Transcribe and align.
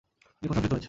তিনি 0.33 0.47
প্রশংসিত 0.49 0.71
হয়েছেন। 0.71 0.79